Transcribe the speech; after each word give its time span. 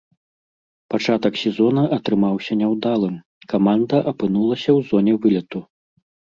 Пачатак 0.93 1.37
сезона 1.41 1.83
атрымаўся 1.99 2.59
няўдалым, 2.63 3.15
каманда 3.55 4.03
апынулася 4.15 4.63
ў 4.77 4.91
зоне 4.91 5.13
вылету. 5.23 5.59